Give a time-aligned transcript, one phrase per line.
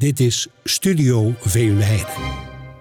[0.00, 2.06] Dit is Studio Veenweide.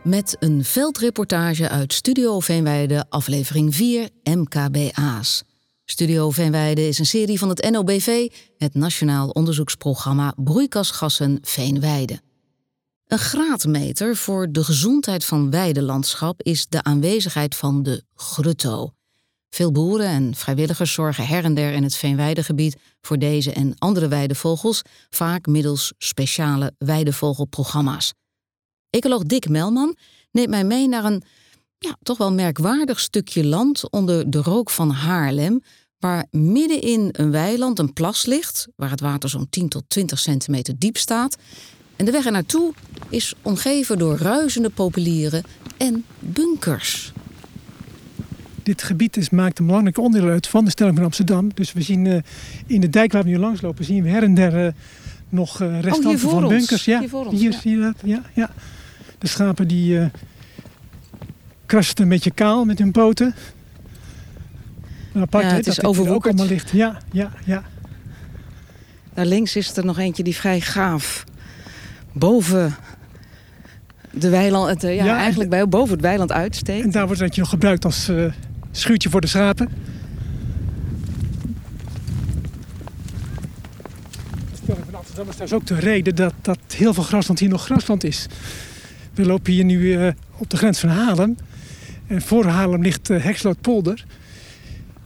[0.04, 5.44] Met een veldreportage uit Studio Veenweide, aflevering 4 MKBA's.
[5.86, 8.28] Studio Veenweide is een serie van het NOBV,
[8.58, 12.22] het Nationaal Onderzoeksprogramma Broeikasgassen Veenweide.
[13.08, 18.94] Een graadmeter voor de gezondheid van weidelandschap is de aanwezigheid van de grutto.
[19.50, 24.08] Veel boeren en vrijwilligers zorgen her en der in het veenweidegebied voor deze en andere
[24.08, 28.14] weidevogels, vaak middels speciale weidevogelprogramma's.
[28.90, 29.96] Ecoloog Dick Melman
[30.32, 31.24] neemt mij mee naar een
[31.78, 35.62] ja, toch wel merkwaardig stukje land onder de rook van Haarlem,
[36.00, 40.74] waar middenin een weiland een plas ligt, waar het water zo'n 10 tot 20 centimeter
[40.78, 41.38] diep staat.
[41.96, 42.74] En de weg er naartoe
[43.10, 45.44] is omgeven door ruisende populieren
[45.78, 47.12] en bunkers.
[48.64, 51.52] Dit gebied is, maakt een belangrijk onderdeel uit van de stelling van Amsterdam.
[51.54, 52.18] Dus we zien uh,
[52.66, 54.72] in de dijk waar we nu langslopen, zien we her en der uh,
[55.30, 56.86] nog uh, restanten oh, van bunkers.
[56.86, 57.60] Ja, hier, ons, hier ja.
[57.60, 57.96] zie je dat.
[58.04, 58.50] Ja, ja.
[59.18, 60.10] De schapen die
[61.66, 63.36] krasten een beetje kaal met hun poten.
[65.14, 66.34] Nou, apart, ja, het is overwoekerd.
[66.34, 66.72] Ook allemaal ligt.
[66.72, 67.64] Ja, ja, ja.
[69.14, 71.24] Daar links is er nog eentje die vrij gaaf
[72.12, 72.76] boven
[74.12, 76.84] de weiland, het, ja, ja, eigenlijk bij, boven het weiland uitsteekt.
[76.84, 78.32] En daar wordt dat je nog gebruikt als uh,
[78.72, 79.70] schuurtje voor de schapen.
[85.00, 88.28] Amsterdam is dus ook de reden dat, dat heel veel grasland hier nog grasland is.
[89.14, 91.38] We lopen hier nu uh, op de grens van Haarlem.
[92.08, 94.06] En voor Haarlem ligt uh, Hekslootpolder.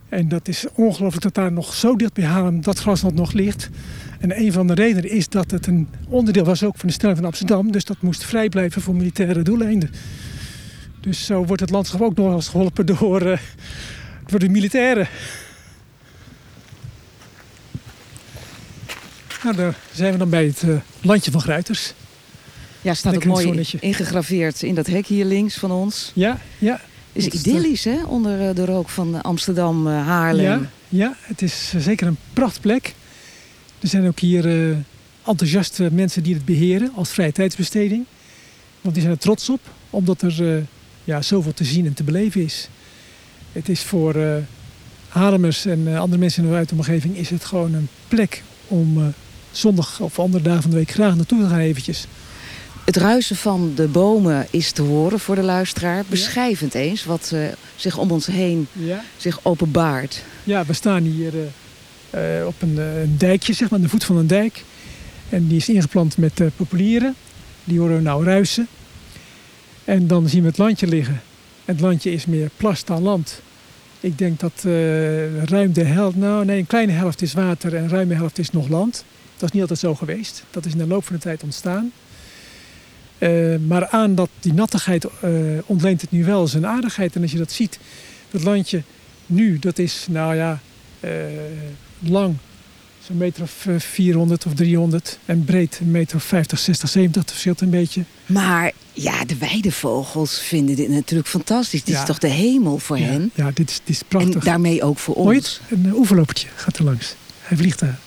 [0.09, 3.69] En dat is ongelooflijk dat daar nog zo dicht bij Haarlem dat grasland nog ligt.
[4.19, 7.17] En een van de redenen is dat het een onderdeel was ook van de stelling
[7.17, 7.71] van Amsterdam.
[7.71, 9.89] Dus dat moest vrij blijven voor militaire doeleinden.
[11.03, 13.37] Dus zo wordt het landschap ook nog eens geholpen door, uh,
[14.25, 15.07] door de militairen.
[19.43, 21.93] Nou, daar zijn we dan bij het uh, landje van Gruiters.
[22.81, 26.11] Ja, staat ook mooi ingegraveerd in dat hek hier links van ons.
[26.13, 26.81] Ja, ja.
[27.11, 28.03] Is idyllisch, hè?
[28.03, 30.45] Onder eh, de rook van Amsterdam, Haarlem.
[30.45, 32.93] Ja, ja, het is zeker een prachtplek.
[33.79, 34.77] Er zijn ook hier uh,
[35.25, 38.05] enthousiaste mensen die het beheren als vrije tijdsbesteding.
[38.81, 39.59] Want die zijn er trots op,
[39.89, 40.63] omdat er uh,
[41.03, 42.69] ja, zoveel te zien en te beleven is.
[43.51, 44.35] Het is voor uh,
[45.65, 49.13] en andere mensen in de buitenomgeving is het gewoon een plek om
[49.51, 52.05] zondag of andere dagen van de week graag naartoe te gaan eventjes.
[52.85, 56.03] Het ruisen van de bomen is te horen voor de luisteraar.
[56.07, 57.33] Beschrijvend eens wat
[57.75, 59.03] zich om ons heen ja.
[59.17, 60.23] zich openbaart.
[60.43, 61.33] Ja, we staan hier
[62.15, 64.63] uh, op een, eh, een, dijkje, zeg maar, aan de voet van een dijk.
[65.29, 67.15] En die is ingeplant met uh, populieren.
[67.63, 68.67] Die horen we nou ruisen.
[69.85, 71.21] En dan zien we het landje liggen.
[71.65, 73.41] Het landje is meer plas dan land.
[73.99, 77.89] Ik denk dat uh, ruim de helft, nou nee, een kleine helft is water en
[77.89, 79.05] ruime helft is nog land.
[79.37, 80.43] Dat is niet altijd zo geweest.
[80.51, 81.91] Dat is in de loop van de tijd ontstaan.
[83.19, 85.31] Uh, maar aan dat die nattigheid uh,
[85.65, 87.15] ontleent het nu wel zijn aardigheid.
[87.15, 87.79] En als je dat ziet,
[88.31, 88.81] dat landje
[89.25, 90.59] nu, dat is nou ja,
[91.99, 92.35] lang,
[93.07, 95.19] zo'n meter of 400 eh, of 300.
[95.25, 98.03] En breed een meter of 50, 60, 70, dat verschilt een beetje.
[98.25, 101.83] Maar ja, de weidevogels vinden dit natuurlijk fantastisch.
[101.83, 103.31] Dit is toch de hemel voor hen?
[103.35, 104.33] Ja, dit is, dit is prachtig.
[104.33, 105.61] En daarmee ook voor ons.
[105.69, 107.15] Een uh, oeverlopertje gaat er langs.
[107.41, 107.99] Hij vliegt daar.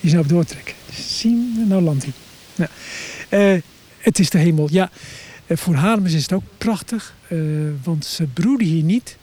[0.00, 0.74] Die is nou op doortrekken.
[1.06, 2.12] Zien, nou landt hij.
[2.54, 3.54] Ja.
[3.54, 3.60] Uh,
[3.98, 4.68] het is de hemel.
[4.70, 4.90] Ja,
[5.46, 7.14] uh, voor Haarlemers is het ook prachtig.
[7.82, 9.16] want ze broeden hier niet.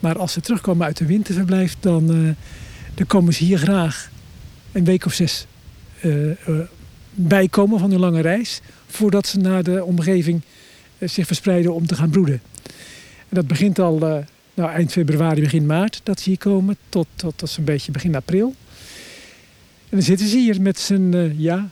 [0.00, 2.36] Maar als ze terugkomen uit de winterverblijf, dan
[2.94, 4.10] dan komen ze hier graag
[4.72, 5.46] een week of zes
[6.02, 6.60] uh, uh,
[7.10, 8.60] bijkomen van hun lange reis.
[8.86, 10.40] Voordat ze naar de omgeving
[10.98, 12.42] uh, zich verspreiden om te gaan broeden.
[13.28, 13.98] En dat begint al
[14.54, 16.76] nou, eind februari, begin maart dat ze hier komen.
[16.88, 18.54] Tot, tot, tot zo'n beetje begin april.
[19.88, 21.70] En dan zitten ze hier met z'n ja,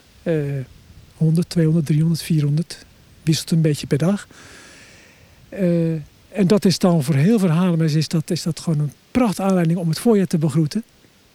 [1.17, 2.85] 100, 200, 300, 400.
[3.23, 4.29] Wisselt een beetje per dag.
[6.29, 9.41] en dat is dan voor heel veel Haarlemers is dat, is dat gewoon een pracht
[9.41, 10.85] aanleiding om het voorjaar te begroeten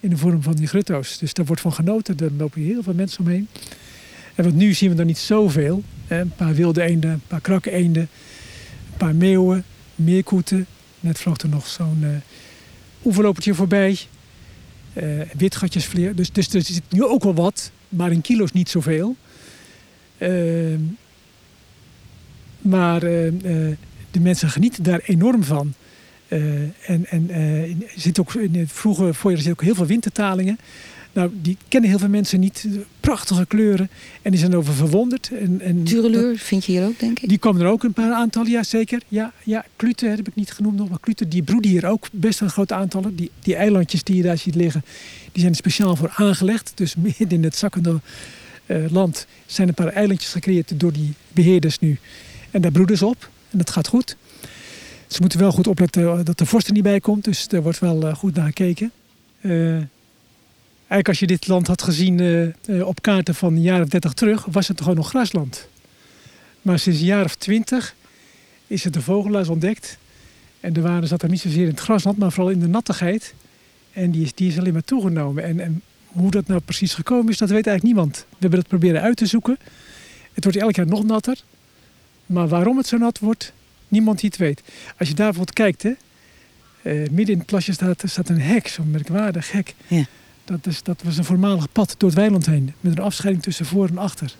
[0.05, 1.17] in de vorm van die grutto's.
[1.17, 2.17] Dus daar wordt van genoten.
[2.17, 3.47] Daar lopen heel veel mensen omheen.
[4.35, 5.83] En wat nu zien we er niet zoveel.
[6.07, 8.01] Een paar wilde eenden, een paar krakke eenden,
[8.91, 9.63] een paar meeuwen,
[9.95, 10.65] meerkoeten.
[10.99, 12.09] Net vloog er nog zo'n uh,
[13.05, 13.99] oeverlopertje voorbij.
[14.93, 16.15] Uh, witgatjesvleer.
[16.15, 19.15] Dus, dus er zit nu ook wel wat, maar in kilo's niet zoveel.
[20.17, 20.75] Uh,
[22.61, 23.31] maar uh,
[24.11, 25.73] de mensen genieten daar enorm van.
[26.27, 26.39] Uh,
[26.85, 30.57] en en uh, zit ook in het vroege voorjaar zit ook heel veel wintertalingen.
[31.15, 32.67] Nou, die kennen heel veel mensen niet.
[32.99, 33.89] Prachtige kleuren.
[34.21, 35.31] En die zijn over verwonderd.
[35.39, 37.29] En, en Tureleur vind je hier ook, denk ik?
[37.29, 39.01] Die komen er ook een paar aantallen, ja zeker.
[39.07, 40.89] Ja, ja kluten heb ik niet genoemd nog.
[40.89, 43.15] Maar kluten, die broeden hier ook best wel grote aantallen.
[43.15, 44.83] Die, die eilandjes die je daar ziet liggen,
[45.31, 46.71] die zijn er speciaal voor aangelegd.
[46.75, 47.99] Dus midden in het zakkende
[48.65, 51.97] eh, land zijn een paar eilandjes gecreëerd door die beheerders nu.
[52.51, 53.29] En daar broeden ze op.
[53.49, 54.15] En dat gaat goed.
[55.15, 57.23] Ze moeten wel goed opletten dat de vorst er niet bij komt.
[57.23, 58.91] Dus er wordt wel goed naar gekeken.
[59.41, 62.53] eigenlijk als je dit land had gezien
[62.83, 64.45] op kaarten van een jaar of dertig terug...
[64.45, 65.67] was het gewoon nog grasland.
[66.61, 67.95] Maar sinds een jaar of twintig
[68.67, 69.97] is het de vogelaars ontdekt.
[70.59, 73.33] En de waarde zat er niet zozeer in het grasland, maar vooral in de nattigheid.
[73.93, 75.43] En die is, die is alleen maar toegenomen.
[75.43, 78.25] En, en hoe dat nou precies gekomen is, dat weet eigenlijk niemand.
[78.29, 79.57] We hebben dat proberen uit te zoeken.
[80.33, 81.37] Het wordt elk jaar nog natter.
[82.25, 83.53] Maar waarom het zo nat wordt,
[83.95, 84.61] niemand die het weet.
[84.97, 85.93] Als je daar bijvoorbeeld kijkt, hè,
[86.83, 89.75] uh, midden in het plasje staat, staat een hek, zo'n merkwaardig hek.
[89.87, 90.05] Ja.
[90.45, 93.65] Dat, is, dat was een voormalig pad door het weiland heen, met een afscheiding tussen
[93.65, 94.35] voor en achter.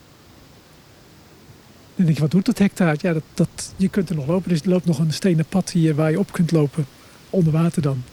[1.95, 2.95] Dan denk je, wat doet dat hek daar?
[3.01, 4.49] Ja, dat, dat, je kunt er nog lopen.
[4.49, 6.85] Dus er loopt nog een stenen pad hier waar je op kunt lopen,
[7.29, 8.03] onder water dan.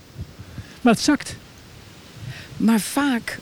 [0.81, 1.37] Maar het zakt.
[2.57, 3.39] Maar vaak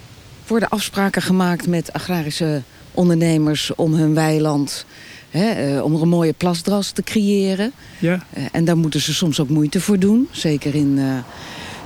[0.47, 2.63] worden afspraken gemaakt met agrarische
[2.93, 4.85] ondernemers om hun weiland,
[5.31, 7.73] hè, eh, om er een mooie plasdras te creëren.
[7.99, 8.25] Ja.
[8.33, 11.19] Eh, en daar moeten ze soms ook moeite voor doen, zeker in uh,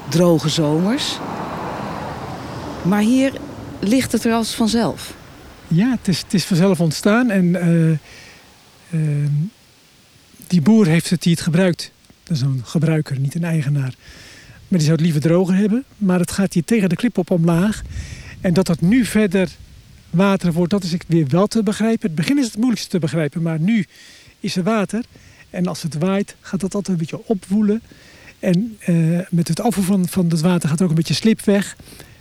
[0.08, 1.19] droge zomers.
[2.82, 3.32] Maar hier
[3.81, 5.14] ligt het er als vanzelf.
[5.69, 8.00] Ja, het is, het is vanzelf ontstaan en
[10.47, 11.93] die boer heeft het die het gebruikt.
[12.23, 13.94] Dat is een gebruiker, niet een eigenaar.
[14.69, 15.85] Maar die zou het liever droger hebben.
[15.97, 17.82] Maar het gaat hier tegen de klip op omlaag.
[18.40, 19.49] En dat dat nu verder
[20.14, 22.06] water wordt, dat is weer wel te begrijpen.
[22.06, 23.87] Het begin is het moeilijkste te begrijpen, maar nu
[24.40, 25.05] is er water.
[25.50, 27.82] En als het waait, gaat dat altijd een beetje opwoelen.
[28.38, 31.76] En uh, met het afvoer van, van het water gaat ook een beetje slip weg.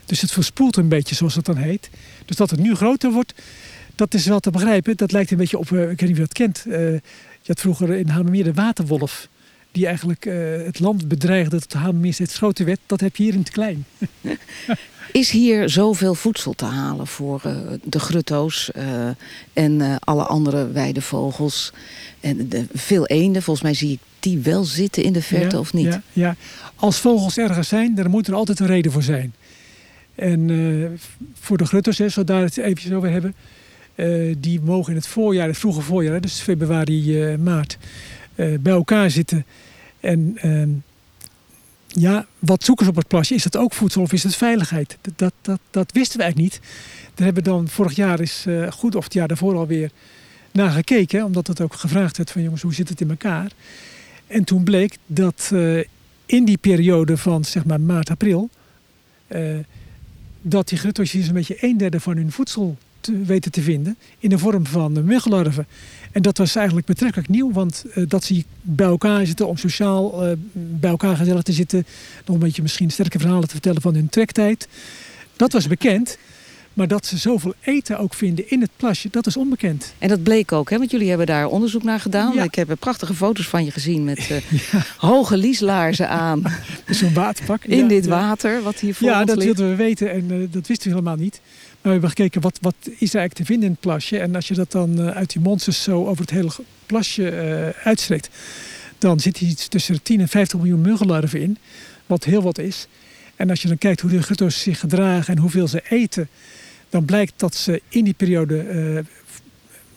[0.05, 1.89] Dus het verspoelt een beetje, zoals het dan heet.
[2.25, 3.33] Dus dat het nu groter wordt,
[3.95, 4.97] dat is wel te begrijpen.
[4.97, 6.63] Dat lijkt een beetje op, uh, ik weet niet wie dat kent.
[6.67, 6.99] Uh, je
[7.47, 9.27] had vroeger in Hamermeer de waterwolf
[9.73, 11.73] die eigenlijk uh, het land bedreigde dat
[12.17, 13.85] het groter werd, dat heb je hier in het klein.
[15.11, 19.09] Is hier zoveel voedsel te halen voor uh, de grutto's uh,
[19.53, 21.73] en alle andere weidevogels?
[22.19, 25.61] En de, veel eenden, volgens mij zie ik die wel zitten in de verte ja,
[25.61, 25.85] of niet?
[25.85, 26.35] Ja, ja,
[26.75, 29.33] als vogels ergens zijn, dan moet er altijd een reden voor zijn.
[30.15, 30.99] En
[31.39, 33.35] voor de grutto's, hè, we het eventjes over hebben,
[34.37, 37.77] die mogen in het voorjaar, het vroege voorjaar, dus februari, maart,
[38.35, 39.45] bij elkaar zitten
[40.00, 40.69] en ehm,
[41.88, 43.33] ja, wat zoeken ze op het plasje?
[43.33, 44.97] Is dat ook voedsel of is het veiligheid?
[45.15, 46.62] Dat, dat, dat, wisten we eigenlijk niet.
[47.15, 49.91] Daar hebben we dan vorig jaar is uh, goed, of het jaar daarvoor alweer,
[50.51, 51.25] naar gekeken.
[51.25, 53.51] Omdat het ook gevraagd werd van jongens, hoe zit het in elkaar?
[54.27, 55.83] En toen bleek dat uh,
[56.25, 58.50] in die periode van zeg maar maart, april...
[60.41, 64.29] Dat die gruttootjes een beetje een derde van hun voedsel te weten te vinden in
[64.29, 65.67] de vorm van muggenlarven.
[66.11, 70.27] En dat was eigenlijk betrekkelijk nieuw, want uh, dat ze bij elkaar zitten om sociaal
[70.27, 71.85] uh, bij elkaar gezellig te zitten,
[72.25, 74.67] nog een beetje misschien sterke verhalen te vertellen van hun trektijd.
[75.35, 76.17] Dat was bekend.
[76.73, 79.94] Maar dat ze zoveel eten ook vinden in het plasje, dat is onbekend.
[79.97, 80.77] En dat bleek ook, hè?
[80.77, 82.39] want jullie hebben daar onderzoek naar gedaan.
[82.39, 84.38] Ik heb prachtige foto's van je gezien met uh,
[84.71, 84.85] ja.
[84.97, 86.44] hoge lieslaarzen aan.
[86.89, 87.65] Zo'n waterpak.
[87.65, 89.45] In dit water, wat hier voor Ja, dat ligt.
[89.45, 91.41] wilden we weten en uh, dat wisten we helemaal niet.
[91.83, 94.19] Maar we hebben gekeken, wat, wat is er eigenlijk te vinden in het plasje?
[94.19, 96.51] En als je dat dan uh, uit die monsters zo over het hele
[96.85, 98.30] plasje uitstrekt...
[98.97, 101.57] dan zit hier iets tussen de 10 en 50 miljoen muggenlarven in.
[102.06, 102.88] Wat heel wat is.
[103.35, 106.30] En als je dan kijkt hoe de gutto's zich gedragen en hoeveel ze eten
[106.94, 109.00] dan blijkt dat ze in die periode uh,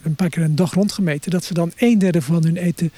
[0.02, 2.92] een paar keer een dag rondgemeten, dat ze dan een derde van hun eten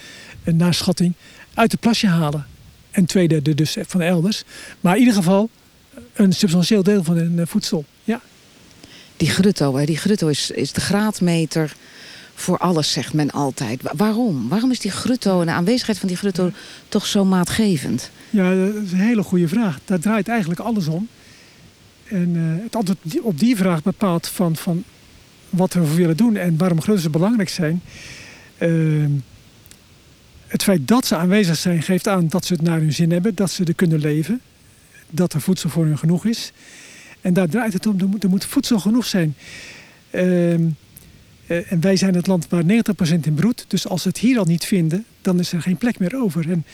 [0.45, 1.15] naar schatting
[1.55, 2.47] uit het plasje halen.
[2.91, 4.45] En twee derde dus van elders.
[4.81, 5.51] Maar in ieder geval
[6.12, 7.85] een substantieel deel van hun voedsel.
[8.05, 8.21] Ja.
[9.19, 9.85] Die grutto, hè?
[9.85, 11.77] die grutto is, is de graadmeter
[12.35, 13.81] voor alles, zegt men altijd.
[13.97, 14.49] Waarom?
[14.49, 16.51] Waarom is die grutto en de aanwezigheid van die grutto
[16.89, 18.11] toch zo maatgevend?
[18.31, 19.79] Ja, dat is een hele goede vraag.
[19.85, 21.09] Daar draait eigenlijk alles om.
[22.05, 24.85] En uh, het antwoord op die vraag bepaalt van, van
[25.51, 27.83] wat we willen doen en waarom grutto's belangrijk zijn.
[28.59, 29.05] Uh,
[30.47, 33.35] het feit dat ze aanwezig zijn geeft aan dat ze het naar hun zin hebben,
[33.35, 34.41] dat ze er kunnen leven,
[35.11, 36.53] dat er voedsel voor hun genoeg is.
[37.21, 39.35] En daar draait het om, er moet, moet voedsel genoeg zijn.
[40.11, 40.53] Uh,
[41.47, 42.67] en wij zijn het land waar 90%
[43.23, 43.65] in broedt.
[43.69, 46.51] Dus als ze het hier al niet vinden, dan is er geen plek meer over.
[46.51, 46.65] En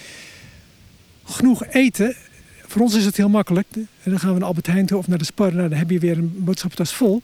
[1.25, 2.15] genoeg eten
[2.75, 3.67] voor ons is het heel makkelijk.
[3.73, 5.55] En dan gaan we naar Albert Heijn of naar de Spar.
[5.55, 7.23] Nou, dan heb je weer een boodschappentas vol.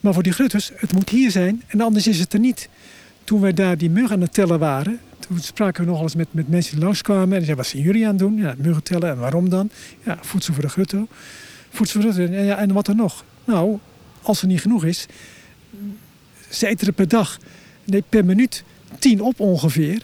[0.00, 1.62] Maar voor die grutters, het moet hier zijn.
[1.66, 2.68] En anders is het er niet.
[3.24, 5.00] Toen wij daar die muggen aan het tellen waren...
[5.18, 7.24] toen spraken we nog eens met, met mensen die langskwamen.
[7.24, 8.36] En zeiden, wat zijn jullie aan het doen?
[8.36, 9.10] Ja, muggen tellen.
[9.10, 9.70] En waarom dan?
[10.04, 11.08] Ja, voedsel voor de grutto.
[11.70, 12.36] Voedsel voor de grutto.
[12.36, 13.24] En, en wat er nog?
[13.44, 13.78] Nou,
[14.22, 15.06] als er niet genoeg is...
[16.50, 17.38] ze eten er per dag,
[17.84, 18.64] nee, per minuut,
[18.98, 20.02] tien op ongeveer.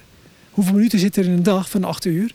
[0.51, 2.33] Hoeveel minuten zit er in een dag van acht uur?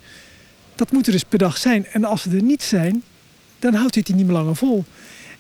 [0.76, 1.86] Dat moet er dus per dag zijn.
[1.86, 3.04] En als ze er niet zijn,
[3.60, 4.86] dan houdt het niet meer langer vol.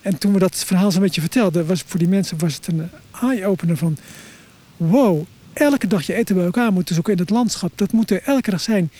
[0.01, 2.89] En toen we dat verhaal zo'n beetje vertelden, was voor die mensen was het een
[3.21, 3.97] eye-opener van...
[4.77, 7.71] Wow, elke dag je eten bij elkaar moeten zoeken in het landschap.
[7.75, 8.91] Dat moet er elke dag zijn.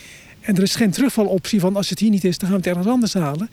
[0.41, 2.77] En er is geen terugvaloptie van als het hier niet is, dan gaan we het
[2.77, 3.49] ergens anders halen.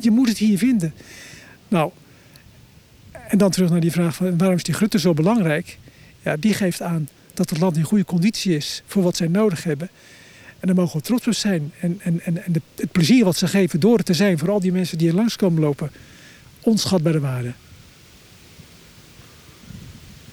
[0.00, 0.94] Je moet het hier vinden.
[1.68, 1.90] Nou,
[3.28, 5.78] en dan terug naar die vraag van waarom is die grutte zo belangrijk?
[6.22, 9.64] Ja, die geeft aan dat het land in goede conditie is voor wat zij nodig
[9.64, 9.88] hebben.
[10.60, 11.72] En daar mogen we trots op zijn.
[11.80, 14.60] En, en, en, en het plezier wat ze geven door het te zijn voor al
[14.60, 15.90] die mensen die er langskomen lopen,
[16.60, 17.52] onschatbare waarde.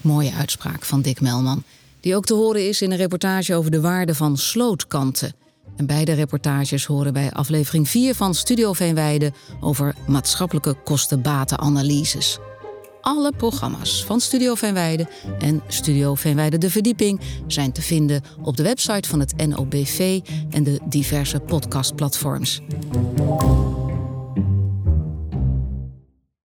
[0.00, 1.62] Mooie uitspraak van Dick Melman,
[2.00, 5.34] die ook te horen is in een reportage over de waarde van slootkanten.
[5.76, 12.38] En beide reportages horen bij aflevering 4 van Studio Veenweide over maatschappelijke kostenbatenanalyses.
[13.00, 15.06] Alle programma's van Studio Veenweide
[15.38, 20.64] en Studio Veenweide De Verdieping zijn te vinden op de website van het NOBV en
[20.64, 22.60] de diverse podcastplatforms.